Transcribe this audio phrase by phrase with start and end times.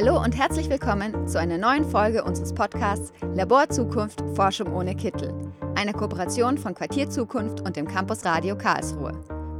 [0.00, 5.34] Hallo und herzlich willkommen zu einer neuen Folge unseres Podcasts Labor Zukunft Forschung ohne Kittel,
[5.74, 9.10] eine Kooperation von Quartier Zukunft und dem Campus Radio Karlsruhe.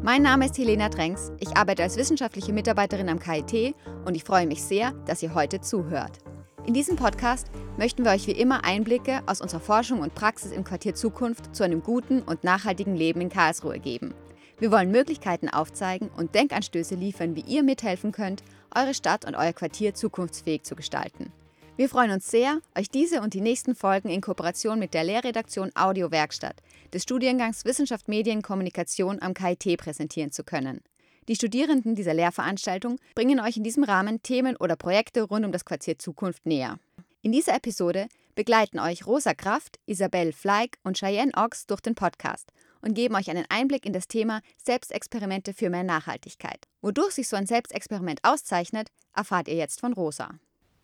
[0.01, 3.75] Mein Name ist Helena Drenks, ich arbeite als wissenschaftliche Mitarbeiterin am KIT
[4.05, 6.19] und ich freue mich sehr, dass ihr heute zuhört.
[6.65, 10.63] In diesem Podcast möchten wir euch wie immer Einblicke aus unserer Forschung und Praxis im
[10.63, 14.15] Quartier Zukunft zu einem guten und nachhaltigen Leben in Karlsruhe geben.
[14.61, 19.53] Wir wollen Möglichkeiten aufzeigen und Denkanstöße liefern, wie ihr mithelfen könnt, eure Stadt und euer
[19.53, 21.33] Quartier zukunftsfähig zu gestalten.
[21.77, 25.71] Wir freuen uns sehr, euch diese und die nächsten Folgen in Kooperation mit der Lehrredaktion
[25.77, 26.57] Audio Werkstatt
[26.93, 30.81] des Studiengangs Wissenschaft Medien Kommunikation am KIT präsentieren zu können.
[31.29, 35.65] Die Studierenden dieser Lehrveranstaltung bringen euch in diesem Rahmen Themen oder Projekte rund um das
[35.65, 36.79] Quartier Zukunft näher.
[37.23, 42.51] In dieser Episode begleiten euch Rosa Kraft, Isabel Fleig und Cheyenne Ochs durch den Podcast
[42.83, 46.67] und geben euch einen Einblick in das Thema Selbstexperimente für mehr Nachhaltigkeit.
[46.81, 50.31] Wodurch sich so ein Selbstexperiment auszeichnet, erfahrt ihr jetzt von Rosa.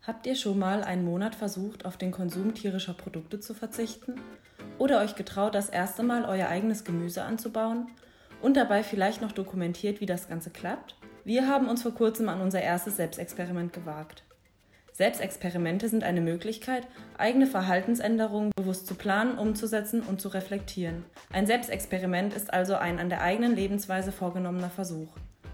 [0.06, 4.20] Habt ihr schon mal einen Monat versucht, auf den Konsum tierischer Produkte zu verzichten?
[4.78, 7.88] Oder euch getraut, das erste Mal euer eigenes Gemüse anzubauen?
[8.42, 10.96] Und dabei vielleicht noch dokumentiert, wie das Ganze klappt?
[11.24, 14.23] Wir haben uns vor kurzem an unser erstes Selbstexperiment gewagt.
[14.96, 16.86] Selbstexperimente sind eine Möglichkeit,
[17.18, 21.04] eigene Verhaltensänderungen bewusst zu planen, umzusetzen und zu reflektieren.
[21.32, 25.08] Ein Selbstexperiment ist also ein an der eigenen Lebensweise vorgenommener Versuch.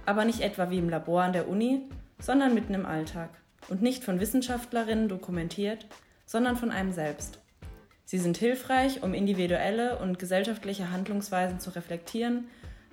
[0.05, 1.81] Aber nicht etwa wie im Labor an der Uni,
[2.19, 3.31] sondern mitten im Alltag.
[3.71, 5.87] Und nicht von Wissenschaftlerinnen dokumentiert,
[6.27, 7.39] sondern von einem selbst.
[8.05, 12.49] Sie sind hilfreich, um individuelle und gesellschaftliche Handlungsweisen zu reflektieren,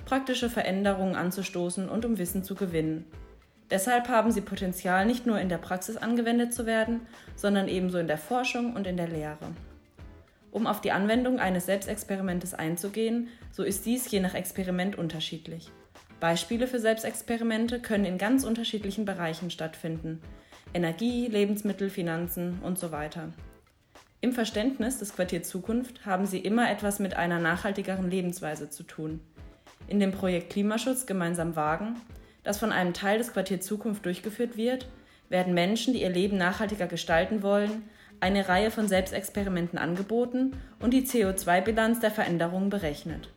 [0.05, 3.05] praktische Veränderungen anzustoßen und um Wissen zu gewinnen.
[3.69, 7.01] Deshalb haben sie Potenzial, nicht nur in der Praxis angewendet zu werden,
[7.35, 9.51] sondern ebenso in der Forschung und in der Lehre.
[10.51, 15.69] Um auf die Anwendung eines Selbstexperimentes einzugehen, so ist dies je nach Experiment unterschiedlich.
[16.19, 20.21] Beispiele für Selbstexperimente können in ganz unterschiedlichen Bereichen stattfinden.
[20.73, 23.33] Energie, Lebensmittel, Finanzen und so weiter.
[24.21, 29.19] Im Verständnis des Quartier Zukunft haben sie immer etwas mit einer nachhaltigeren Lebensweise zu tun.
[29.87, 31.95] In dem Projekt Klimaschutz gemeinsam wagen
[32.47, 34.87] das von einem Teil des Quartier Zukunft durchgeführt wird,
[35.27, 37.83] werden Menschen, die ihr Leben nachhaltiger gestalten wollen,
[38.21, 43.29] eine Reihe von Selbstexperimenten angeboten und die CO2-Bilanz der Veränderungen berechnet.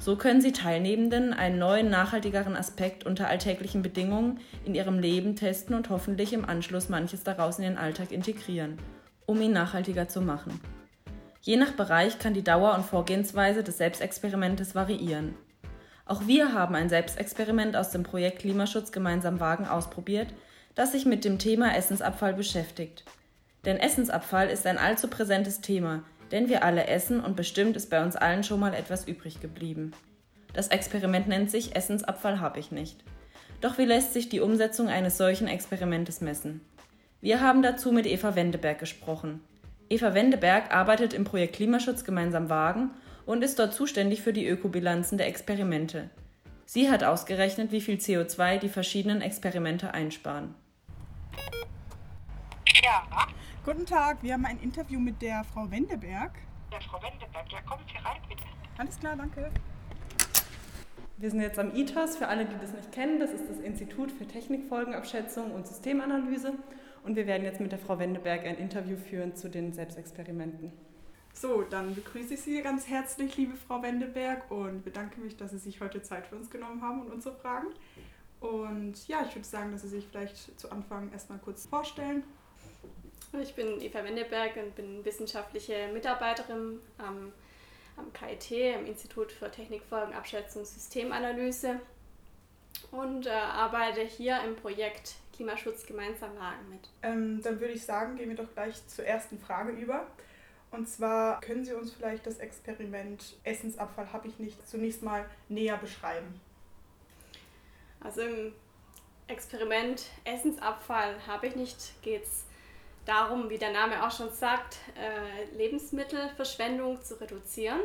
[0.00, 5.76] So können sie Teilnehmenden einen neuen, nachhaltigeren Aspekt unter alltäglichen Bedingungen in ihrem Leben testen
[5.76, 8.78] und hoffentlich im Anschluss manches daraus in den Alltag integrieren,
[9.26, 10.58] um ihn nachhaltiger zu machen.
[11.42, 15.34] Je nach Bereich kann die Dauer und Vorgehensweise des Selbstexperimentes variieren.
[16.08, 20.28] Auch wir haben ein Selbstexperiment aus dem Projekt Klimaschutz gemeinsam wagen ausprobiert,
[20.74, 23.04] das sich mit dem Thema Essensabfall beschäftigt.
[23.66, 26.02] Denn Essensabfall ist ein allzu präsentes Thema,
[26.32, 29.92] denn wir alle essen und bestimmt ist bei uns allen schon mal etwas übrig geblieben.
[30.54, 33.04] Das Experiment nennt sich Essensabfall habe ich nicht.
[33.60, 36.62] Doch wie lässt sich die Umsetzung eines solchen Experimentes messen?
[37.20, 39.42] Wir haben dazu mit Eva Wendeberg gesprochen.
[39.90, 42.92] Eva Wendeberg arbeitet im Projekt Klimaschutz gemeinsam wagen
[43.28, 46.08] und ist dort zuständig für die Ökobilanzen der Experimente.
[46.64, 50.54] Sie hat ausgerechnet, wie viel CO2 die verschiedenen Experimente einsparen.
[52.82, 53.06] Ja.
[53.66, 56.32] Guten Tag, wir haben ein Interview mit der Frau Wendeberg.
[56.72, 58.44] Ja, Frau Wendeberg, ja, kommen Sie rein, bitte.
[58.78, 59.50] Alles klar, danke.
[61.18, 63.20] Wir sind jetzt am ITAS, für alle, die das nicht kennen.
[63.20, 66.54] Das ist das Institut für Technikfolgenabschätzung und Systemanalyse.
[67.04, 70.72] Und wir werden jetzt mit der Frau Wendeberg ein Interview führen zu den Selbstexperimenten.
[71.40, 75.58] So, dann begrüße ich Sie ganz herzlich, liebe Frau Wendeberg, und bedanke mich, dass Sie
[75.58, 77.68] sich heute Zeit für uns genommen haben und unsere Fragen.
[78.40, 82.24] Und ja, ich würde sagen, dass Sie sich vielleicht zu Anfang erstmal kurz vorstellen.
[83.40, 87.32] Ich bin Eva Wendeberg und bin wissenschaftliche Mitarbeiterin am,
[87.96, 91.80] am KIT, im Institut für Technikfolgenabschätzung Systemanalyse
[92.90, 96.88] und äh, arbeite hier im Projekt Klimaschutz gemeinsam wagen mit.
[97.02, 100.04] Ähm, dann würde ich sagen, gehen wir doch gleich zur ersten Frage über.
[100.70, 105.78] Und zwar können Sie uns vielleicht das Experiment Essensabfall habe ich nicht zunächst mal näher
[105.78, 106.40] beschreiben.
[108.00, 108.52] Also im
[109.28, 112.44] Experiment Essensabfall habe ich nicht geht es
[113.06, 117.80] darum, wie der Name auch schon sagt, äh, Lebensmittelverschwendung zu reduzieren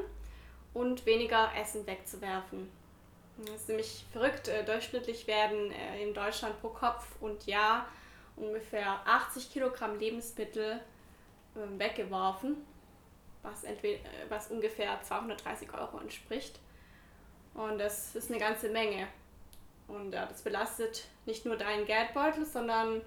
[0.74, 2.70] und weniger Essen wegzuwerfen.
[3.38, 4.50] Das ist nämlich verrückt.
[4.50, 7.88] Äh, durchschnittlich werden äh, in Deutschland pro Kopf und Jahr
[8.36, 10.82] ungefähr 80 Kilogramm Lebensmittel
[11.56, 12.58] ähm, weggeworfen
[13.44, 14.00] was, entweder,
[14.30, 16.60] was ungefähr 230 Euro entspricht.
[17.54, 19.08] Und das ist eine ganze Menge.
[19.88, 23.02] Und ja, das belastet nicht nur deinen Geldbeutel, sondern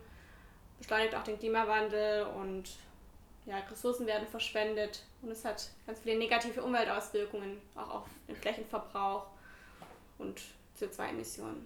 [0.79, 2.69] beschleunigt auch den Klimawandel und
[3.47, 9.27] ja, Ressourcen werden verschwendet und es hat ganz viele negative Umweltauswirkungen, auch auf den Flächenverbrauch
[10.19, 10.41] und
[10.79, 11.65] CO2-Emissionen.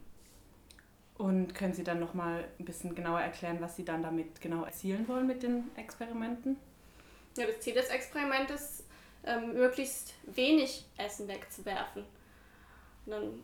[1.17, 5.07] Und können Sie dann nochmal ein bisschen genauer erklären, was Sie dann damit genau erzielen
[5.09, 6.57] wollen mit den Experimenten?
[7.37, 8.85] Ja, das Ziel des Experiments ist,
[9.25, 12.05] ähm, möglichst wenig Essen wegzuwerfen.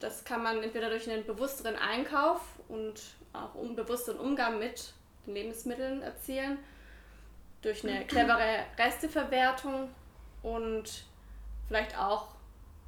[0.01, 3.01] Das kann man entweder durch einen bewussteren Einkauf und
[3.33, 4.93] auch unbewussteren Umgang mit
[5.27, 6.59] den Lebensmitteln erzielen,
[7.63, 9.89] durch eine clevere Resteverwertung
[10.43, 11.05] und
[11.67, 12.29] vielleicht auch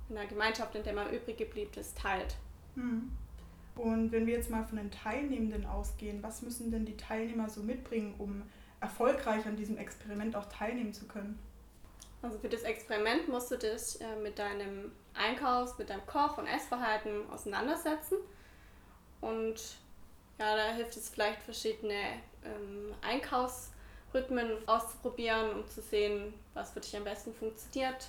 [0.08, 2.36] in einer Gemeinschaft, in der man übrig gebliebenes teilt.
[2.74, 3.10] Hm.
[3.74, 7.62] Und wenn wir jetzt mal von den Teilnehmenden ausgehen, was müssen denn die Teilnehmer so
[7.62, 8.42] mitbringen, um
[8.80, 11.38] erfolgreich an diesem Experiment auch teilnehmen zu können?
[12.22, 16.46] Also für das Experiment musst du dich äh, mit deinem Einkaufs-, mit deinem Koch- und
[16.46, 18.18] Essverhalten auseinandersetzen.
[19.20, 19.60] Und
[20.38, 21.94] ja, da hilft es vielleicht verschiedene
[22.44, 28.08] ähm, Einkaufsrhythmen auszuprobieren, um zu sehen, was für dich am besten funktioniert.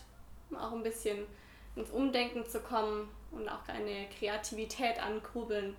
[0.50, 1.27] Um auch ein bisschen
[1.75, 5.75] ins Umdenken zu kommen und auch deine Kreativität ankurbeln.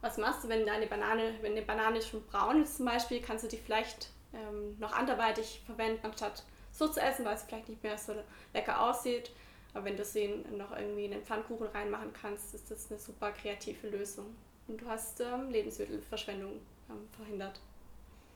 [0.00, 3.44] Was machst du, wenn deine Banane, wenn eine Banane schon braun ist zum Beispiel, kannst
[3.44, 7.82] du die vielleicht ähm, noch anderweitig verwenden, anstatt so zu essen, weil es vielleicht nicht
[7.82, 8.14] mehr so
[8.54, 9.30] lecker aussieht.
[9.74, 13.32] Aber wenn du sie noch irgendwie in den Pfannkuchen reinmachen kannst, ist das eine super
[13.32, 14.26] kreative Lösung.
[14.68, 16.52] Und du hast ähm, Lebensmittelverschwendung
[16.90, 17.60] ähm, verhindert.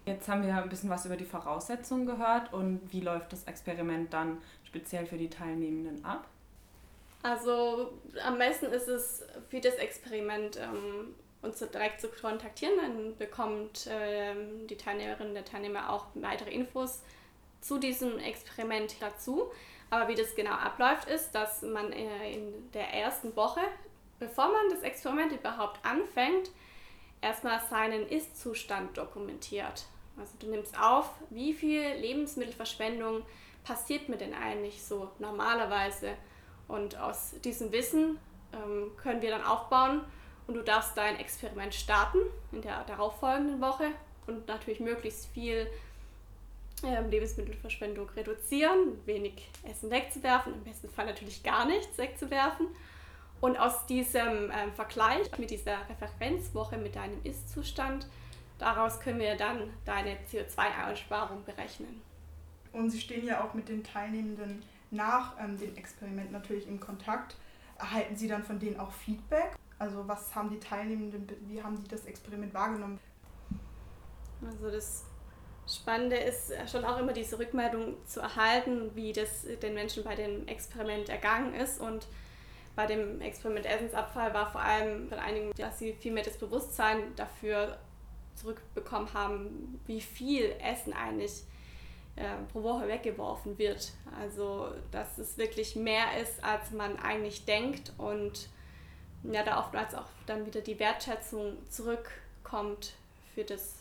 [0.07, 4.13] Jetzt haben wir ein bisschen was über die Voraussetzungen gehört und wie läuft das Experiment
[4.13, 6.29] dann speziell für die Teilnehmenden ab?
[7.25, 7.93] Also
[8.25, 11.17] am besten ist es für das Experiment ähm,
[11.47, 12.75] uns direkt zu kontaktieren.
[12.77, 17.03] Dann bekommt ähm, die Teilnehmerin, der Teilnehmer auch weitere Infos
[17.61, 19.51] zu diesem Experiment dazu.
[19.91, 23.61] Aber wie das genau abläuft, ist, dass man äh, in der ersten Woche,
[24.19, 26.51] bevor man das Experiment überhaupt anfängt,
[27.21, 29.87] erstmal seinen Ist-Zustand dokumentiert.
[30.19, 33.23] Also du nimmst auf, wie viel Lebensmittelverschwendung
[33.65, 36.17] passiert mir denn eigentlich so normalerweise.
[36.69, 38.19] Und aus diesem Wissen
[38.53, 40.05] ähm, können wir dann aufbauen
[40.47, 42.19] und du darfst dein Experiment starten
[42.53, 43.91] in der darauffolgenden Woche
[44.27, 45.67] und natürlich möglichst viel
[46.83, 52.67] ähm, Lebensmittelverschwendung reduzieren, wenig Essen wegzuwerfen, im besten Fall natürlich gar nichts wegzuwerfen.
[53.41, 58.07] Und aus diesem ähm, Vergleich mit dieser Referenzwoche mit deinem Ist-Zustand,
[58.59, 62.01] daraus können wir dann deine CO2-Einsparung berechnen.
[62.73, 67.37] Und Sie stehen ja auch mit den Teilnehmenden nach ähm, dem Experiment natürlich in Kontakt.
[67.79, 69.57] Erhalten Sie dann von denen auch Feedback?
[69.79, 72.99] Also was haben die Teilnehmenden, wie haben die das Experiment wahrgenommen?
[74.45, 75.05] Also das
[75.69, 80.47] Spannende ist schon auch immer diese Rückmeldung zu erhalten, wie das den Menschen bei dem
[80.47, 81.81] Experiment ergangen ist.
[81.81, 82.07] Und
[82.77, 87.15] bei dem Experiment Essensabfall war vor allem bei einigen, dass sie viel mehr das Bewusstsein
[87.17, 87.79] dafür
[88.37, 91.43] zurückbekommen haben, wie viel Essen eigentlich
[92.15, 93.93] äh, pro Woche weggeworfen wird.
[94.21, 98.49] Also, dass es wirklich mehr ist, als man eigentlich denkt und
[99.33, 102.95] ja, da oftmals auch dann wieder die Wertschätzung zurückkommt
[103.35, 103.77] für das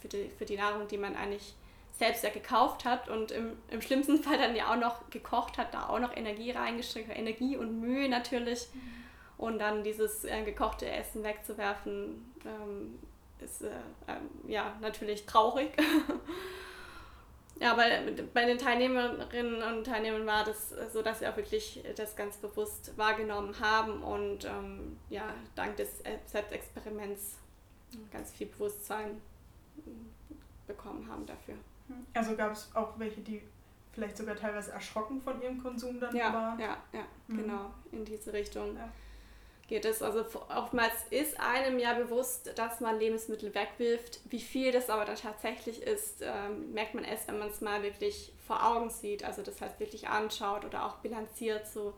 [0.00, 1.54] für die, für die Nahrung, die man eigentlich
[1.98, 5.74] selbst ja gekauft hat und im, im schlimmsten Fall dann ja auch noch gekocht hat,
[5.74, 8.68] da auch noch Energie reingesteckt, Energie und Mühe natürlich.
[8.72, 8.80] Mhm.
[9.36, 12.98] Und dann dieses äh, gekochte Essen wegzuwerfen, ähm,
[13.40, 15.70] ist äh, äh, ja natürlich traurig.
[17.60, 17.82] ja, aber
[18.34, 22.96] bei den Teilnehmerinnen und Teilnehmern war das so, dass sie auch wirklich das ganz bewusst
[22.96, 27.38] wahrgenommen haben und ähm, ja, dank des Selbstexperiments
[28.12, 29.20] ganz viel Bewusstsein
[30.66, 31.54] bekommen haben dafür.
[32.14, 33.42] Also gab es auch welche, die
[33.92, 36.60] vielleicht sogar teilweise erschrocken von ihrem Konsum dann ja, waren?
[36.60, 37.36] Ja, ja, mhm.
[37.38, 38.88] genau, in diese Richtung ja.
[39.68, 40.02] Geht es.
[40.02, 44.20] Also oftmals ist einem ja bewusst, dass man Lebensmittel wegwirft.
[44.28, 47.82] Wie viel das aber dann tatsächlich ist, ähm, merkt man erst, wenn man es mal
[47.82, 49.24] wirklich vor Augen sieht.
[49.24, 51.94] Also das heißt wirklich anschaut oder auch bilanziert, so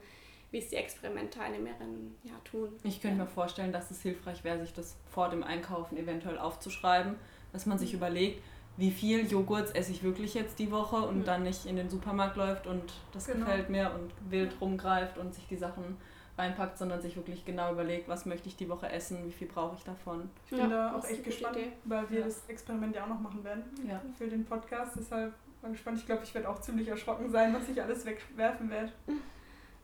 [0.50, 2.76] wie es die Experimentteilnehmerinnen ja tun.
[2.82, 3.24] Ich könnte ja.
[3.24, 7.16] mir vorstellen, dass es hilfreich wäre, sich das vor dem Einkaufen eventuell aufzuschreiben
[7.52, 8.42] dass man sich überlegt,
[8.76, 11.24] wie viel Joghurt esse ich wirklich jetzt die Woche und mhm.
[11.24, 13.40] dann nicht in den Supermarkt läuft und das genau.
[13.40, 15.96] gefällt mir und wild rumgreift und sich die Sachen
[16.40, 19.76] reinpackt, sondern sich wirklich genau überlegt, was möchte ich die Woche essen, wie viel brauche
[19.76, 20.28] ich davon.
[20.46, 21.72] Ich bin ja, da auch echt gespannt, Idee.
[21.84, 22.24] weil wir ja.
[22.24, 24.00] das Experiment ja auch noch machen werden ja.
[24.18, 24.96] für den Podcast.
[24.98, 25.32] Deshalb
[25.62, 25.98] bin ich gespannt.
[25.98, 28.92] Ich glaube, ich werde auch ziemlich erschrocken sein, was ich alles wegwerfen werde.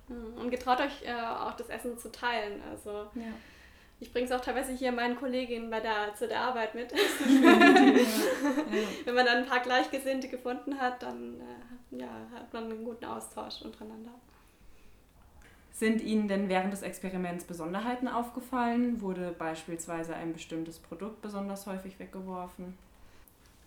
[0.08, 2.60] Und getraut euch äh, auch das Essen zu teilen.
[2.70, 3.32] Also ja.
[3.98, 6.92] Ich bringe es auch teilweise hier meinen Kolleginnen bei der, zu der Arbeit mit.
[9.04, 13.06] Wenn man dann ein paar Gleichgesinnte gefunden hat, dann äh, ja, hat man einen guten
[13.06, 14.12] Austausch untereinander.
[15.78, 19.02] Sind Ihnen denn während des Experiments Besonderheiten aufgefallen?
[19.02, 22.78] Wurde beispielsweise ein bestimmtes Produkt besonders häufig weggeworfen?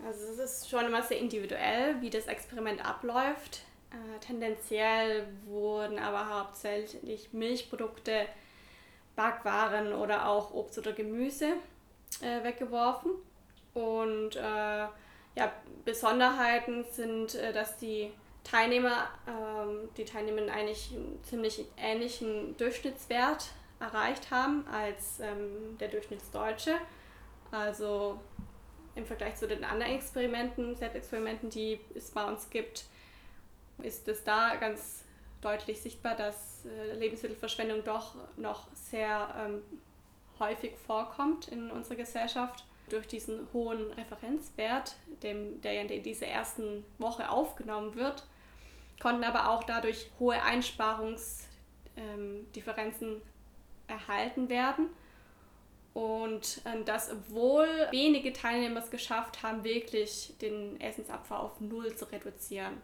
[0.03, 3.61] Also es ist schon immer sehr individuell, wie das Experiment abläuft.
[3.91, 8.25] Äh, tendenziell wurden aber hauptsächlich Milchprodukte
[9.15, 11.53] Backwaren oder auch Obst oder Gemüse
[12.21, 13.11] äh, weggeworfen.
[13.75, 15.53] Und äh, ja,
[15.85, 18.11] Besonderheiten sind, äh, dass die
[18.43, 26.75] Teilnehmer, ähm, die Teilnehmer eigentlich einen ziemlich ähnlichen Durchschnittswert erreicht haben als ähm, der Durchschnittsdeutsche.
[27.51, 28.19] Also
[28.95, 32.85] im Vergleich zu den anderen Experimenten, Selbstexperimenten, die es bei uns gibt,
[33.81, 35.03] ist es da ganz
[35.41, 39.61] deutlich sichtbar, dass äh, Lebensmittelverschwendung doch noch sehr ähm,
[40.39, 42.65] häufig vorkommt in unserer Gesellschaft.
[42.89, 48.27] Durch diesen hohen Referenzwert, dem, der in dieser ersten Woche aufgenommen wird,
[48.99, 53.21] konnten aber auch dadurch hohe Einsparungsdifferenzen ähm,
[53.87, 54.89] erhalten werden.
[55.93, 62.05] Und äh, dass, obwohl wenige Teilnehmer es geschafft haben, wirklich den Essensabfall auf Null zu
[62.11, 62.81] reduzieren.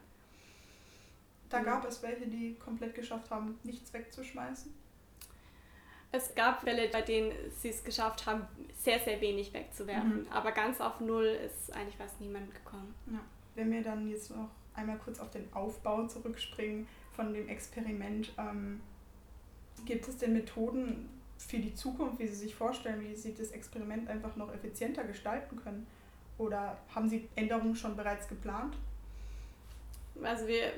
[1.50, 4.74] Da gab es welche, die komplett geschafft haben, nichts wegzuschmeißen?
[6.15, 10.22] Es gab Fälle, bei denen sie es geschafft haben, sehr, sehr wenig wegzuwerfen.
[10.22, 10.31] Mhm.
[10.31, 12.93] Aber ganz auf Null ist eigentlich fast niemand gekommen.
[13.12, 13.19] Ja.
[13.55, 18.81] Wenn wir dann jetzt noch einmal kurz auf den Aufbau zurückspringen von dem Experiment, ähm,
[19.86, 24.10] gibt es denn Methoden, für die Zukunft, wie Sie sich vorstellen, wie Sie das Experiment
[24.10, 25.86] einfach noch effizienter gestalten können?
[26.38, 28.75] Oder haben Sie Änderungen schon bereits geplant?
[30.22, 30.72] Also wir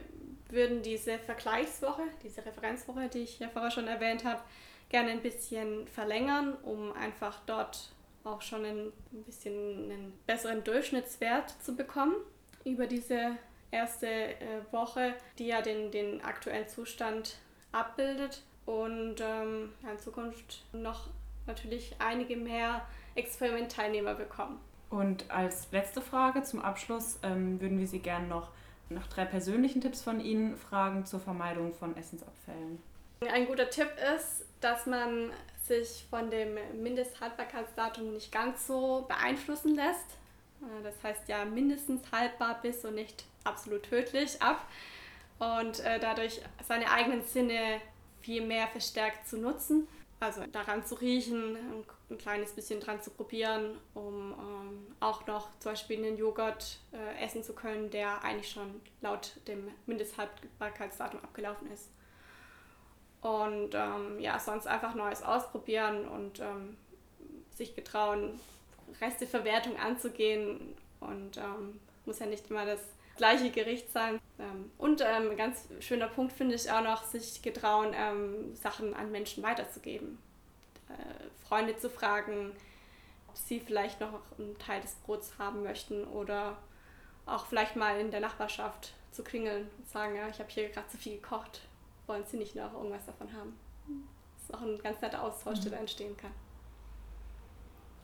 [0.49, 4.41] würden diese Vergleichswoche, diese Referenzwoche, die ich ja vorher schon erwähnt habe,
[4.89, 8.91] gerne ein bisschen verlängern, um einfach dort auch schon ein
[9.25, 12.15] bisschen einen besseren Durchschnittswert zu bekommen
[12.65, 13.37] über diese
[13.71, 17.37] erste äh, Woche, die ja den, den aktuellen Zustand
[17.71, 21.07] abbildet und ähm, in Zukunft noch
[21.45, 24.59] natürlich einige mehr Experimentteilnehmer bekommen.
[24.89, 28.51] Und als letzte Frage zum Abschluss ähm, würden wir Sie gerne noch
[28.89, 32.81] nach drei persönlichen Tipps von Ihnen fragen zur Vermeidung von Essensabfällen.
[33.21, 35.31] Ein guter Tipp ist, dass man
[35.67, 40.05] sich von dem Mindesthaltbarkeitsdatum nicht ganz so beeinflussen lässt.
[40.61, 44.65] Äh, das heißt ja mindestens haltbar bis und nicht absolut tödlich ab.
[45.39, 47.81] Und äh, dadurch seine eigenen Sinne
[48.21, 49.87] viel mehr verstärkt zu nutzen.
[50.19, 51.55] Also daran zu riechen,
[52.09, 57.23] ein kleines bisschen dran zu probieren, um ähm, auch noch zum Beispiel einen Joghurt äh,
[57.23, 61.89] essen zu können, der eigentlich schon laut dem Mindesthaltbarkeitsdatum abgelaufen ist.
[63.21, 66.77] Und ähm, ja, sonst einfach Neues ausprobieren und ähm,
[67.55, 68.39] sich getrauen,
[69.01, 70.75] Resteverwertung anzugehen.
[70.99, 72.81] Und ähm, muss ja nicht immer das
[73.17, 74.19] gleiche Gericht sein.
[74.39, 78.93] Ähm, und ähm, ein ganz schöner Punkt finde ich auch noch, sich getrauen, ähm, Sachen
[78.93, 80.17] an Menschen weiterzugeben.
[80.89, 82.51] Äh, Freunde zu fragen,
[83.27, 86.57] ob sie vielleicht noch einen Teil des Brots haben möchten oder
[87.25, 90.87] auch vielleicht mal in der Nachbarschaft zu klingeln und sagen, ja, ich habe hier gerade
[90.87, 91.61] zu viel gekocht,
[92.07, 93.53] wollen Sie nicht noch irgendwas davon haben?
[94.35, 95.63] Das ist auch ein ganz netter Austausch, mhm.
[95.63, 96.31] der da entstehen kann.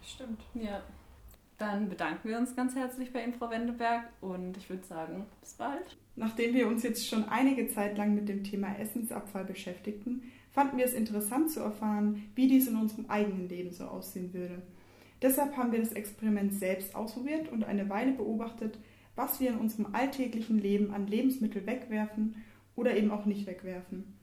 [0.03, 0.41] Stimmt.
[0.53, 0.81] Ja.
[1.57, 5.53] Dann bedanken wir uns ganz herzlich bei Ihnen, Frau Wendeberg, und ich würde sagen, bis
[5.53, 5.97] bald.
[6.15, 10.85] Nachdem wir uns jetzt schon einige Zeit lang mit dem Thema Essensabfall beschäftigten, fanden wir
[10.85, 14.61] es interessant zu erfahren, wie dies in unserem eigenen Leben so aussehen würde.
[15.21, 18.77] Deshalb haben wir das Experiment selbst ausprobiert und eine Weile beobachtet,
[19.15, 22.43] was wir in unserem alltäglichen Leben an Lebensmittel wegwerfen
[22.75, 24.15] oder eben auch nicht wegwerfen.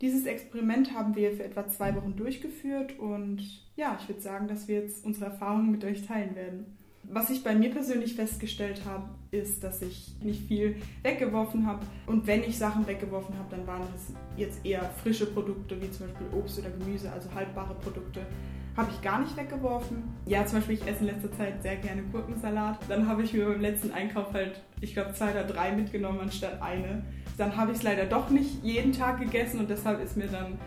[0.00, 3.40] Dieses Experiment haben wir für etwa zwei Wochen durchgeführt und
[3.76, 6.76] ja, ich würde sagen, dass wir jetzt unsere Erfahrungen mit euch teilen werden.
[7.04, 11.84] Was ich bei mir persönlich festgestellt habe, ist, dass ich nicht viel weggeworfen habe.
[12.06, 16.06] Und wenn ich Sachen weggeworfen habe, dann waren es jetzt eher frische Produkte, wie zum
[16.06, 18.26] Beispiel Obst oder Gemüse, also haltbare Produkte.
[18.76, 20.04] Habe ich gar nicht weggeworfen.
[20.26, 22.78] Ja, zum Beispiel, ich esse in letzter Zeit sehr gerne Gurkensalat.
[22.88, 26.62] Dann habe ich mir beim letzten Einkauf halt, ich glaube, zwei oder drei mitgenommen anstatt
[26.62, 27.04] eine.
[27.42, 30.60] Dann habe ich es leider doch nicht jeden Tag gegessen und deshalb ist mir dann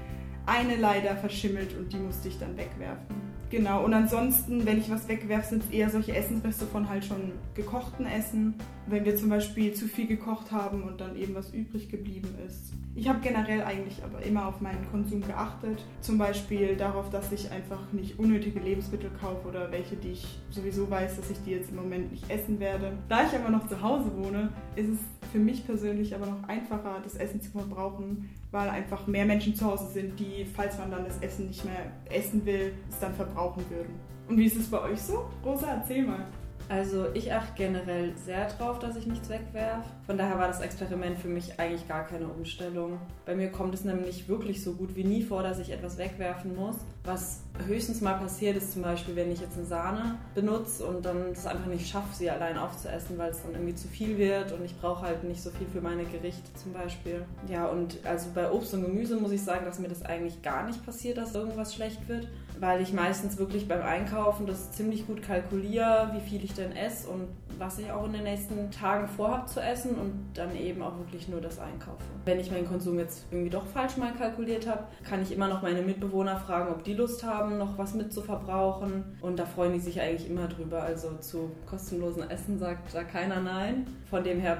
[0.46, 3.25] eine leider verschimmelt und die musste ich dann wegwerfen.
[3.50, 7.34] Genau, und ansonsten, wenn ich was wegwerfe, sind es eher solche Essensreste von halt schon
[7.54, 8.56] gekochten Essen.
[8.88, 12.74] Wenn wir zum Beispiel zu viel gekocht haben und dann eben was übrig geblieben ist.
[12.96, 15.84] Ich habe generell eigentlich aber immer auf meinen Konsum geachtet.
[16.02, 20.90] Zum Beispiel darauf, dass ich einfach nicht unnötige Lebensmittel kaufe oder welche, die ich sowieso
[20.90, 22.94] weiß, dass ich die jetzt im Moment nicht essen werde.
[23.10, 25.00] Da ich aber noch zu Hause wohne, ist es
[25.32, 29.66] für mich persönlich aber noch einfacher, das Essen zu verbrauchen, weil einfach mehr Menschen zu
[29.66, 33.66] Hause sind, die, falls man dann das Essen nicht mehr essen will, es dann verbrauchen
[33.70, 34.00] würden.
[34.30, 35.30] Und wie ist es bei euch so?
[35.44, 36.26] Rosa, erzähl mal.
[36.68, 39.88] Also ich achte generell sehr drauf, dass ich nichts wegwerfe.
[40.06, 43.00] Von daher war das Experiment für mich eigentlich gar keine Umstellung.
[43.26, 46.56] Bei mir kommt es nämlich wirklich so gut wie nie vor, dass ich etwas wegwerfen
[46.56, 46.78] muss.
[47.04, 51.32] Was höchstens mal passiert ist zum Beispiel, wenn ich jetzt eine Sahne benutze und dann
[51.32, 54.66] es einfach nicht schaffe, sie allein aufzuessen, weil es dann irgendwie zu viel wird und
[54.66, 57.26] ich brauche halt nicht so viel für meine Gerichte zum Beispiel.
[57.48, 60.66] Ja, und also bei Obst und Gemüse muss ich sagen, dass mir das eigentlich gar
[60.66, 62.28] nicht passiert, dass irgendwas schlecht wird.
[62.60, 67.10] Weil ich meistens wirklich beim Einkaufen das ziemlich gut kalkuliere, wie viel ich denn esse
[67.10, 70.98] und was ich auch in den nächsten Tagen vorhabe zu essen und dann eben auch
[70.98, 72.04] wirklich nur das einkaufe.
[72.26, 75.62] Wenn ich meinen Konsum jetzt irgendwie doch falsch mal kalkuliert habe, kann ich immer noch
[75.62, 79.74] meine Mitbewohner fragen, ob die Lust haben, noch was mit zu verbrauchen und da freuen
[79.74, 80.84] die sich eigentlich immer drüber.
[80.84, 83.88] Also zu kostenlosen Essen sagt da keiner nein.
[84.10, 84.58] Von dem her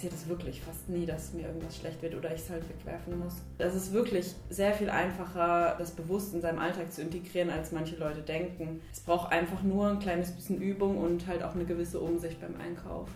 [0.00, 3.18] passiert es wirklich fast nie, dass mir irgendwas schlecht wird oder ich es halt wegwerfen
[3.18, 3.34] muss.
[3.58, 7.96] Es ist wirklich sehr viel einfacher, das bewusst in seinem Alltag zu integrieren, als manche
[7.96, 8.80] Leute denken.
[8.90, 12.54] Es braucht einfach nur ein kleines bisschen Übung und halt auch eine gewisse Umsicht beim
[12.58, 13.10] Einkauf.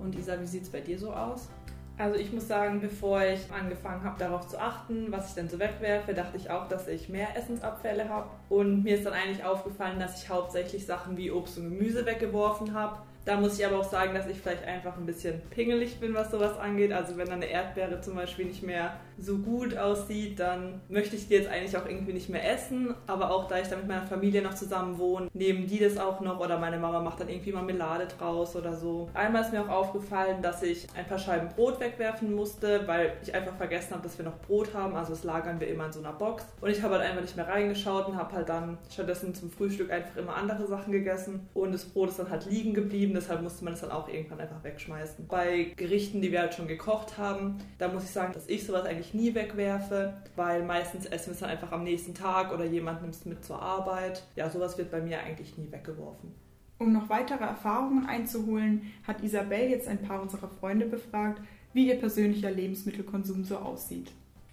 [0.00, 1.48] Und Isa, wie sieht es bei dir so aus?
[1.96, 5.60] Also ich muss sagen, bevor ich angefangen habe, darauf zu achten, was ich denn so
[5.60, 8.30] wegwerfe, dachte ich auch, dass ich mehr Essensabfälle habe.
[8.48, 12.74] Und mir ist dann eigentlich aufgefallen, dass ich hauptsächlich Sachen wie Obst und Gemüse weggeworfen
[12.74, 12.98] habe.
[13.24, 16.30] Da muss ich aber auch sagen, dass ich vielleicht einfach ein bisschen pingelig bin, was
[16.30, 16.92] sowas angeht.
[16.92, 21.34] Also wenn eine Erdbeere zum Beispiel nicht mehr so gut aussieht, dann möchte ich die
[21.34, 22.94] jetzt eigentlich auch irgendwie nicht mehr essen.
[23.06, 26.20] Aber auch da ich da mit meiner Familie noch zusammen wohne, nehmen die das auch
[26.20, 29.10] noch oder meine Mama macht dann irgendwie Marmelade draus oder so.
[29.12, 33.34] Einmal ist mir auch aufgefallen, dass ich ein paar Scheiben Brot wegwerfen musste, weil ich
[33.34, 34.96] einfach vergessen habe, dass wir noch Brot haben.
[34.96, 36.46] Also das lagern wir immer in so einer Box.
[36.60, 39.90] Und ich habe halt einfach nicht mehr reingeschaut und habe halt dann stattdessen zum Frühstück
[39.90, 41.48] einfach immer andere Sachen gegessen.
[41.52, 44.40] Und das Brot ist dann halt liegen geblieben, deshalb musste man es dann auch irgendwann
[44.40, 45.26] einfach wegschmeißen.
[45.26, 48.84] Bei Gerichten, die wir halt schon gekocht haben, da muss ich sagen, dass ich sowas
[48.86, 53.02] eigentlich nie wegwerfe, weil meistens essen wir es dann einfach am nächsten Tag oder jemand
[53.02, 54.24] nimmt es mit zur Arbeit.
[54.36, 56.34] Ja, sowas wird bei mir eigentlich nie weggeworfen.
[56.78, 61.42] Um noch weitere Erfahrungen einzuholen, hat Isabel jetzt ein paar unserer Freunde befragt,
[61.74, 64.10] wie ihr persönlicher Lebensmittelkonsum so aussieht.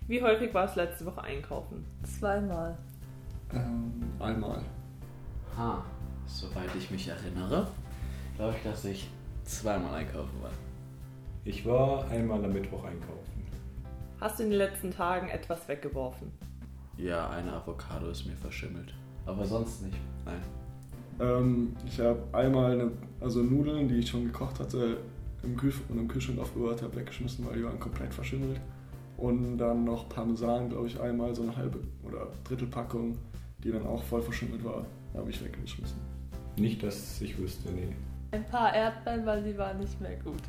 [0.07, 1.85] Wie häufig war es letzte Woche einkaufen?
[2.03, 2.77] Zweimal.
[3.53, 4.61] Ähm, einmal.
[5.57, 5.83] Ha,
[6.25, 7.67] soweit ich mich erinnere,
[8.38, 9.10] glaube ich, dass ich
[9.44, 10.51] zweimal einkaufen war.
[11.44, 13.46] Ich war einmal am Mittwoch einkaufen.
[14.20, 16.32] Hast du in den letzten Tagen etwas weggeworfen?
[16.98, 18.94] Ja, eine Avocado ist mir verschimmelt.
[19.25, 19.98] Aber sonst nicht.
[20.25, 20.41] Nein.
[21.20, 24.97] Ähm, ich habe einmal eine, also Nudeln, die ich schon gekocht hatte,
[25.43, 28.60] im, Kühl und im Kühlschrank aufbewahrt habe, weggeschmissen, weil die waren komplett verschimmelt.
[29.17, 33.17] Und dann noch Parmesan, glaube ich, einmal so eine halbe oder Drittelpackung,
[33.63, 35.97] die dann auch voll verschimmelt war, habe ich weggeschmissen.
[36.58, 37.95] Nicht, dass ich wüsste, nee.
[38.31, 40.41] Ein paar Erdbeeren, weil die waren nicht mehr gut.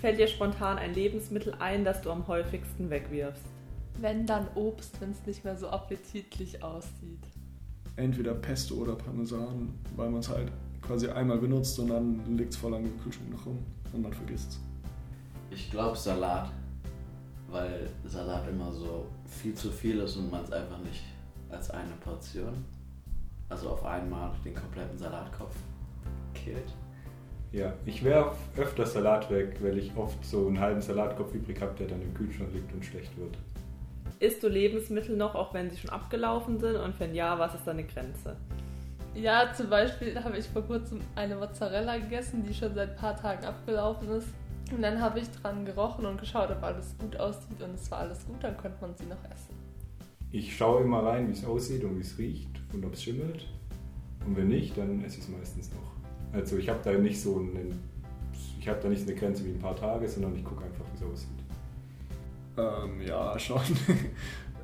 [0.00, 3.42] Fällt dir spontan ein Lebensmittel ein, das du am häufigsten wegwirfst?
[4.00, 7.18] Wenn dann Obst, wenn es nicht mehr so appetitlich aussieht.
[7.96, 12.56] Entweder Pesto oder Parmesan, weil man es halt quasi einmal benutzt und dann liegt es
[12.56, 13.58] voll lange im Kühlschrank noch rum
[13.92, 14.60] und man vergisst es.
[15.50, 16.50] Ich glaube Salat,
[17.50, 21.02] weil Salat immer so viel zu viel ist und man es einfach nicht
[21.50, 22.64] als eine Portion,
[23.48, 25.56] also auf einmal den kompletten Salatkopf
[26.34, 26.72] killt.
[27.52, 31.74] Ja, ich werfe öfter Salat weg, weil ich oft so einen halben Salatkopf übrig habe,
[31.78, 33.38] der dann im Kühlschrank liegt und schlecht wird.
[34.20, 36.76] Isst du Lebensmittel noch, auch wenn sie schon abgelaufen sind?
[36.76, 38.36] Und wenn ja, was ist deine Grenze?
[39.14, 43.16] Ja, zum Beispiel habe ich vor kurzem eine Mozzarella gegessen, die schon seit ein paar
[43.16, 44.28] Tagen abgelaufen ist.
[44.70, 48.00] Und dann habe ich dran gerochen und geschaut, ob alles gut aussieht und es war
[48.00, 49.56] alles gut, dann konnte man sie noch essen.
[50.30, 53.46] Ich schaue immer rein, wie es aussieht und wie es riecht und ob es schimmelt.
[54.26, 55.97] Und wenn nicht, dann esse ich es meistens noch.
[56.32, 57.78] Also ich habe da nicht so einen,
[58.60, 60.96] ich habe da nicht eine Grenze wie ein paar Tage, sondern ich gucke einfach, wie
[60.96, 61.28] es aussieht.
[62.56, 63.60] Ähm, ja, schon.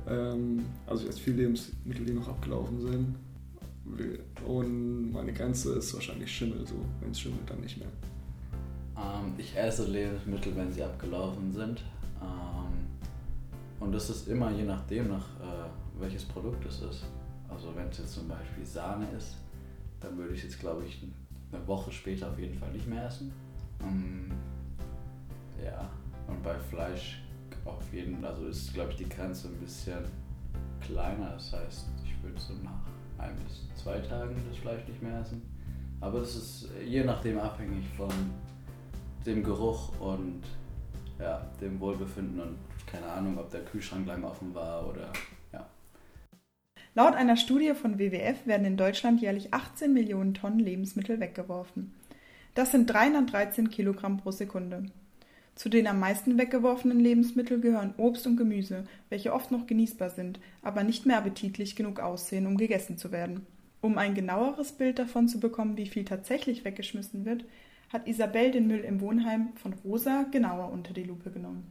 [0.07, 3.15] ähm, also ich esse viele Lebensmittel, die noch abgelaufen sind.
[4.45, 6.75] Und meine Grenze ist wahrscheinlich Schimmel, so.
[7.01, 7.87] Wenn es schimmelt, dann nicht mehr.
[8.97, 11.83] Ähm, ich esse Lebensmittel, wenn sie abgelaufen sind.
[12.21, 12.85] Ähm,
[13.79, 17.05] und das ist immer je nachdem, nach äh, welches Produkt es ist.
[17.49, 19.35] Also wenn es jetzt zum Beispiel Sahne ist,
[19.99, 21.01] dann würde ich jetzt, glaube ich,
[21.51, 23.31] eine Woche später auf jeden Fall nicht mehr essen.
[23.81, 24.31] Ähm,
[25.63, 25.89] ja,
[26.27, 27.21] und bei Fleisch
[27.65, 30.03] auf jeden Fall, also ist, glaube ich, die Grenze ein bisschen
[30.81, 31.31] kleiner.
[31.31, 32.81] Das heißt, ich würde so nach
[33.17, 35.41] ein bis zwei Tagen das Fleisch nicht mehr essen.
[36.01, 38.11] Aber das ist je nachdem abhängig von
[39.25, 40.41] dem Geruch und
[41.19, 45.11] ja, dem Wohlbefinden und keine Ahnung, ob der Kühlschrank lang offen war oder.
[46.97, 51.93] Laut einer Studie von WWF werden in Deutschland jährlich 18 Millionen Tonnen Lebensmittel weggeworfen.
[52.53, 54.85] Das sind 313 Kilogramm pro Sekunde.
[55.55, 60.39] Zu den am meisten weggeworfenen Lebensmitteln gehören Obst und Gemüse, welche oft noch genießbar sind,
[60.61, 63.45] aber nicht mehr appetitlich genug aussehen, um gegessen zu werden.
[63.81, 67.43] Um ein genaueres Bild davon zu bekommen, wie viel tatsächlich weggeschmissen wird,
[67.91, 71.69] hat Isabel den Müll im Wohnheim von Rosa genauer unter die Lupe genommen.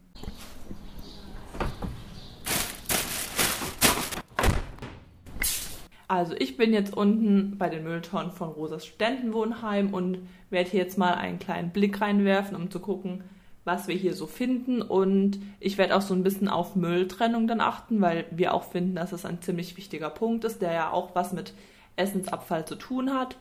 [6.06, 10.18] Also ich bin jetzt unten bei den Mülltonnen von Rosas Studentenwohnheim und
[10.50, 13.24] werde hier jetzt mal einen kleinen Blick reinwerfen, um zu gucken,
[13.64, 14.82] was wir hier so finden.
[14.82, 18.94] Und ich werde auch so ein bisschen auf Mülltrennung dann achten, weil wir auch finden,
[18.96, 21.54] dass es ein ziemlich wichtiger Punkt ist, der ja auch was mit
[21.96, 23.36] Essensabfall zu tun hat.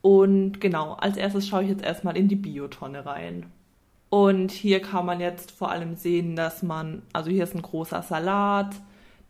[0.00, 3.46] Und genau, als erstes schaue ich jetzt erstmal in die Biotonne rein.
[4.10, 8.02] Und hier kann man jetzt vor allem sehen, dass man, also hier ist ein großer
[8.02, 8.74] Salat,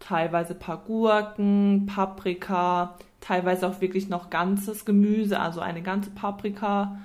[0.00, 6.98] teilweise ein paar Gurken, Paprika, teilweise auch wirklich noch ganzes Gemüse, also eine ganze Paprika.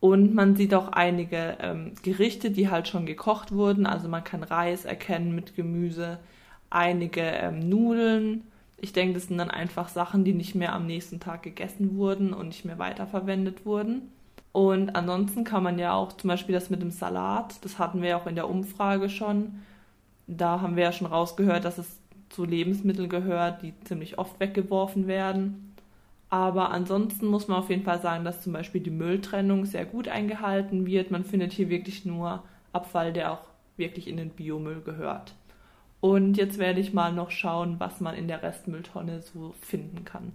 [0.00, 3.86] Und man sieht auch einige ähm, Gerichte, die halt schon gekocht wurden.
[3.86, 6.18] Also man kann Reis erkennen mit Gemüse,
[6.70, 8.44] einige ähm, Nudeln.
[8.78, 12.32] Ich denke, das sind dann einfach Sachen, die nicht mehr am nächsten Tag gegessen wurden
[12.32, 14.10] und nicht mehr weiterverwendet wurden.
[14.52, 18.10] Und ansonsten kann man ja auch zum Beispiel das mit dem Salat, das hatten wir
[18.10, 19.60] ja auch in der Umfrage schon.
[20.26, 21.99] Da haben wir ja schon rausgehört, dass es
[22.30, 25.74] zu Lebensmitteln gehört, die ziemlich oft weggeworfen werden.
[26.30, 30.08] Aber ansonsten muss man auf jeden Fall sagen, dass zum Beispiel die Mülltrennung sehr gut
[30.08, 31.10] eingehalten wird.
[31.10, 33.40] Man findet hier wirklich nur Abfall, der auch
[33.76, 35.34] wirklich in den Biomüll gehört.
[36.00, 40.32] Und jetzt werde ich mal noch schauen, was man in der Restmülltonne so finden kann.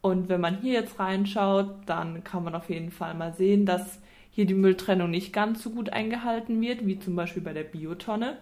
[0.00, 4.00] Und wenn man hier jetzt reinschaut, dann kann man auf jeden Fall mal sehen, dass
[4.30, 8.36] hier die Mülltrennung nicht ganz so gut eingehalten wird, wie zum Beispiel bei der Biotonne.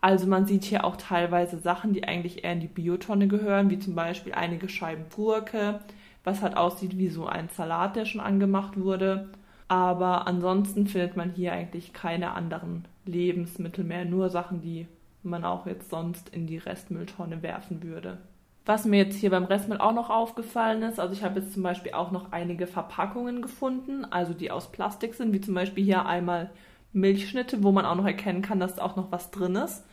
[0.00, 3.78] Also man sieht hier auch teilweise Sachen, die eigentlich eher in die Biotonne gehören, wie
[3.78, 5.80] zum Beispiel einige Scheiben Gurke,
[6.24, 9.28] was halt aussieht wie so ein Salat, der schon angemacht wurde.
[9.66, 14.86] Aber ansonsten findet man hier eigentlich keine anderen Lebensmittel mehr, nur Sachen, die
[15.22, 18.18] man auch jetzt sonst in die Restmülltonne werfen würde.
[18.64, 21.62] Was mir jetzt hier beim Restmüll auch noch aufgefallen ist, also ich habe jetzt zum
[21.62, 26.04] Beispiel auch noch einige Verpackungen gefunden, also die aus Plastik sind, wie zum Beispiel hier
[26.04, 26.50] einmal
[26.92, 29.84] Milchschnitte, wo man auch noch erkennen kann, dass da auch noch was drin ist.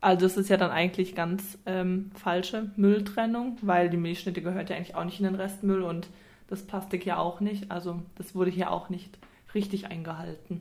[0.00, 4.76] Also es ist ja dann eigentlich ganz ähm, falsche Mülltrennung, weil die Milchschnitte gehört ja
[4.76, 6.08] eigentlich auch nicht in den Restmüll und
[6.48, 7.70] das Plastik ja auch nicht.
[7.70, 9.16] Also das wurde hier auch nicht
[9.54, 10.60] richtig eingehalten.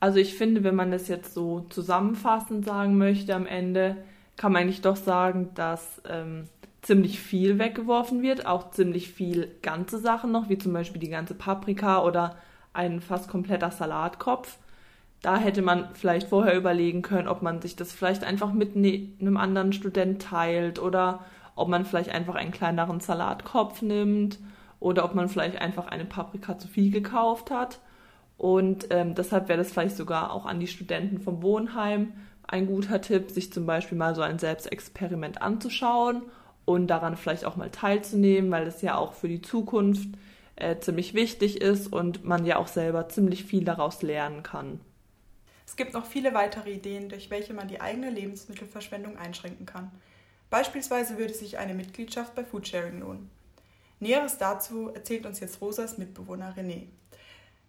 [0.00, 3.96] Also ich finde, wenn man das jetzt so zusammenfassend sagen möchte am Ende,
[4.36, 6.44] kann man eigentlich doch sagen, dass ähm,
[6.82, 11.34] ziemlich viel weggeworfen wird, auch ziemlich viel ganze Sachen noch, wie zum Beispiel die ganze
[11.34, 12.36] Paprika oder
[12.72, 14.56] ein fast kompletter Salatkopf
[15.22, 19.12] da hätte man vielleicht vorher überlegen können, ob man sich das vielleicht einfach mit ne
[19.20, 21.24] einem anderen Student teilt oder
[21.56, 24.38] ob man vielleicht einfach einen kleineren Salatkopf nimmt
[24.80, 27.80] oder ob man vielleicht einfach eine Paprika zu viel gekauft hat.
[28.36, 32.12] Und ähm, deshalb wäre das vielleicht sogar auch an die Studenten vom Wohnheim
[32.46, 36.22] ein guter Tipp, sich zum Beispiel mal so ein Selbstexperiment anzuschauen
[36.64, 40.08] und daran vielleicht auch mal teilzunehmen, weil es ja auch für die Zukunft
[40.54, 44.80] äh, ziemlich wichtig ist und man ja auch selber ziemlich viel daraus lernen kann.
[45.68, 49.92] Es gibt noch viele weitere Ideen, durch welche man die eigene Lebensmittelverschwendung einschränken kann.
[50.48, 53.30] Beispielsweise würde sich eine Mitgliedschaft bei Foodsharing lohnen.
[54.00, 56.86] Näheres dazu erzählt uns jetzt Rosas Mitbewohner René.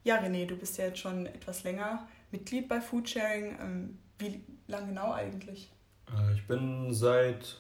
[0.06, 3.58] Ja, René, du bist ja jetzt schon etwas länger Mitglied bei Foodsharing.
[3.60, 5.70] Ähm, wie lange genau eigentlich?
[6.08, 7.60] Äh, ich bin seit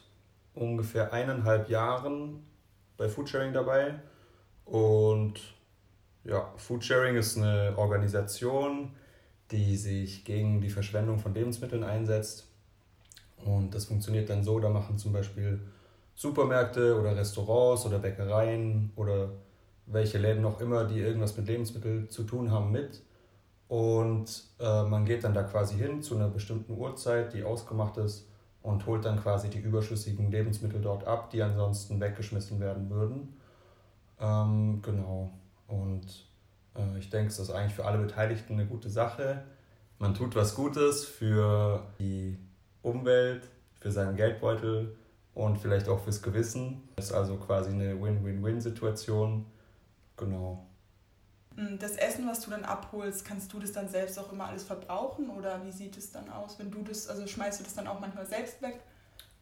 [0.53, 2.47] ungefähr eineinhalb Jahren
[2.95, 3.99] bei Foodsharing dabei.
[4.63, 5.41] Und
[6.23, 8.95] ja, Foodsharing ist eine Organisation,
[9.51, 12.47] die sich gegen die Verschwendung von Lebensmitteln einsetzt.
[13.45, 15.59] Und das funktioniert dann so, da machen zum Beispiel
[16.15, 19.31] Supermärkte oder Restaurants oder Bäckereien oder
[19.85, 23.01] welche Läden noch immer, die irgendwas mit Lebensmitteln zu tun haben, mit.
[23.67, 28.27] Und äh, man geht dann da quasi hin zu einer bestimmten Uhrzeit, die ausgemacht ist,
[28.61, 33.39] und holt dann quasi die überschüssigen Lebensmittel dort ab, die ansonsten weggeschmissen werden würden.
[34.19, 35.29] Ähm, genau.
[35.67, 36.28] Und
[36.97, 39.43] ich denke, es ist eigentlich für alle Beteiligten eine gute Sache.
[39.97, 42.37] Man tut was Gutes für die
[42.81, 43.43] Umwelt,
[43.79, 44.95] für seinen Geldbeutel
[45.33, 46.89] und vielleicht auch fürs Gewissen.
[46.95, 49.45] Das ist also quasi eine Win-Win-Win-Situation.
[50.17, 50.65] Genau.
[51.55, 54.63] Hm, das Essen, was du dann abholst, kannst du das dann selbst auch immer alles
[54.63, 57.87] verbrauchen oder wie sieht es dann aus, wenn du das, also schmeißt du das dann
[57.87, 58.79] auch manchmal selbst weg?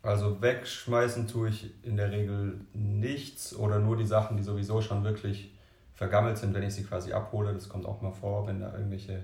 [0.01, 5.03] Also wegschmeißen tue ich in der Regel nichts oder nur die Sachen, die sowieso schon
[5.03, 5.56] wirklich
[5.97, 7.53] vergammelt sind, wenn ich sie quasi abhole.
[7.53, 9.23] Das kommt auch mal vor, wenn da irgendwelche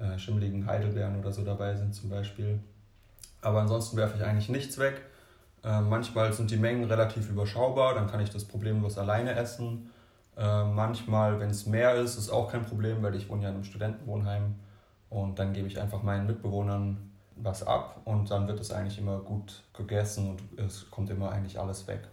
[0.00, 2.58] äh, schimmeligen Heidelbeeren oder so dabei sind zum Beispiel.
[3.40, 5.00] Aber ansonsten werfe ich eigentlich nichts weg.
[5.62, 9.90] Äh, manchmal sind die Mengen relativ überschaubar, dann kann ich das problemlos alleine essen.
[10.36, 13.54] Äh, manchmal, wenn es mehr ist, ist auch kein Problem, weil ich wohne ja in
[13.56, 14.56] einem Studentenwohnheim
[15.10, 19.18] und dann gebe ich einfach meinen Mitbewohnern was ab und dann wird es eigentlich immer
[19.20, 22.08] gut gegessen und es kommt immer eigentlich alles weg.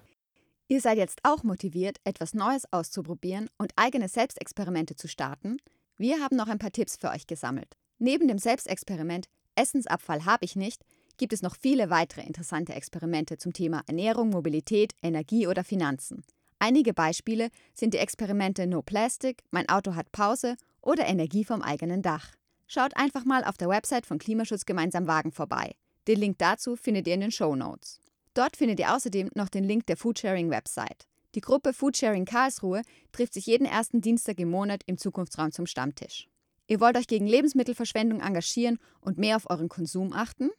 [0.70, 5.58] Ihr seid jetzt auch motiviert, etwas Neues auszuprobieren und eigene Selbstexperimente zu starten?
[5.98, 7.78] Wir haben noch ein paar Tipps für euch gesammelt.
[8.00, 10.84] Neben dem Selbstexperiment Essensabfall habe ich nicht,
[11.18, 16.24] gibt es noch viele weitere interessante Experimente zum Thema Ernährung, Mobilität, Energie oder Finanzen.
[16.60, 22.02] Einige Beispiele sind die Experimente No Plastic, Mein Auto hat Pause oder Energie vom eigenen
[22.02, 22.34] Dach.
[22.68, 25.76] Schaut einfach mal auf der Website von Klimaschutz gemeinsam Wagen vorbei.
[26.10, 28.02] Den Link dazu findet ihr in den Show Notes.
[28.38, 31.08] Dort findet ihr außerdem noch den Link der Foodsharing-Website.
[31.34, 36.28] Die Gruppe Foodsharing Karlsruhe trifft sich jeden ersten Dienstag im Monat im Zukunftsraum zum Stammtisch.
[36.68, 40.52] Ihr wollt euch gegen Lebensmittelverschwendung engagieren und mehr auf euren Konsum achten?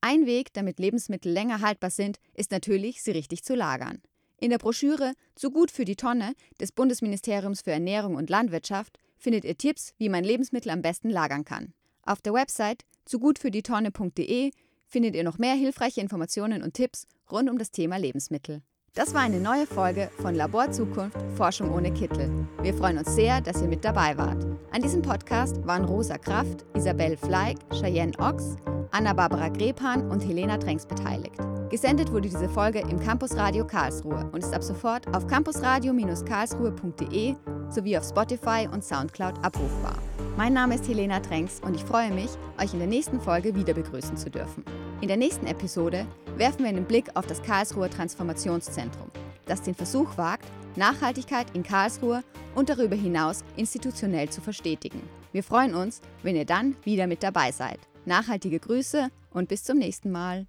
[0.00, 4.00] Ein Weg, damit Lebensmittel länger haltbar sind, ist natürlich, sie richtig zu lagern.
[4.38, 9.44] In der Broschüre Zu gut für die Tonne des Bundesministeriums für Ernährung und Landwirtschaft findet
[9.44, 11.74] ihr Tipps, wie man Lebensmittel am besten lagern kann.
[12.00, 14.52] Auf der Website zugutfürdietonne.de
[14.86, 18.62] findet ihr noch mehr hilfreiche Informationen und Tipps rund um das Thema Lebensmittel.
[18.96, 22.30] Das war eine neue Folge von Labor Zukunft Forschung ohne Kittel.
[22.62, 24.46] Wir freuen uns sehr, dass ihr mit dabei wart.
[24.72, 28.56] An diesem Podcast waren Rosa Kraft, Isabel Fleig, Cheyenne Ochs,
[28.92, 31.36] Anna-Barbara Grebhahn und Helena Drängs beteiligt.
[31.68, 37.34] Gesendet wurde diese Folge im Campus Radio Karlsruhe und ist ab sofort auf campusradio-karlsruhe.de
[37.68, 39.98] sowie auf Spotify und Soundcloud abrufbar.
[40.38, 43.74] Mein Name ist Helena Drängs und ich freue mich, euch in der nächsten Folge wieder
[43.74, 44.64] begrüßen zu dürfen.
[45.02, 46.06] In der nächsten Episode
[46.36, 49.10] werfen wir einen Blick auf das Karlsruher Transformationszentrum,
[49.44, 55.02] das den Versuch wagt, Nachhaltigkeit in Karlsruhe und darüber hinaus institutionell zu verstetigen.
[55.32, 57.78] Wir freuen uns, wenn ihr dann wieder mit dabei seid.
[58.06, 60.46] Nachhaltige Grüße und bis zum nächsten Mal.